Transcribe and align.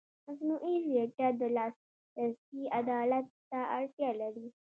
مصنوعي 0.27 0.75
ځیرکتیا 0.85 1.29
د 1.41 1.43
لاسرسي 1.57 2.63
عدالت 2.79 3.25
ته 3.49 3.59
اړتیا 3.77 4.09
لري. 4.21 4.47